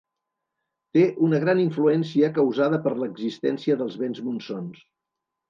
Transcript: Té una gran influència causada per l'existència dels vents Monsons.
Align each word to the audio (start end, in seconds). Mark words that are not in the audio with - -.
Té 0.97 1.03
una 1.27 1.41
gran 1.43 1.61
influència 1.63 2.31
causada 2.39 2.81
per 2.87 2.95
l'existència 3.03 3.79
dels 3.83 4.01
vents 4.07 4.25
Monsons. 4.31 4.83